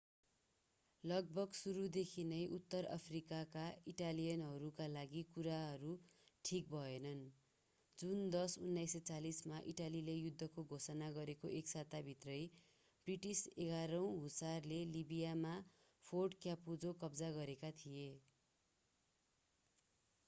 लगभग 1.03 1.57
सुरुदेखि 1.57 2.23
नै 2.29 2.37
उत्तर 2.53 2.85
अफ्रिकाका 2.93 3.65
इटालियनहरूका 3.91 4.85
लागि 4.93 5.19
कुराहरू 5.35 5.91
ठीक 6.45 6.71
भएनन् 6.71 7.19
जुन 7.97 8.23
10 8.35 8.55
1940 8.63 9.41
मा 9.51 9.59
इटालीले 9.73 10.15
युद्धको 10.15 10.63
घोषणा 10.69 11.09
गरेको 11.17 11.51
एक 11.59 11.71
साताभित्रै 11.73 12.37
ब्रिटिस 13.07 13.43
11 13.59 13.99
औँ 13.99 14.09
हुसारले 14.17 14.79
लिबियामा 14.89 15.53
फोर्ट 16.05 16.41
क्यापुजो 16.41 16.95
कब्जा 16.97 17.29
गरेका 17.37 17.71
थिए 17.75 18.09